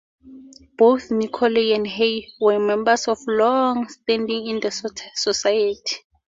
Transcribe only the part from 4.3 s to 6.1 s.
in the society.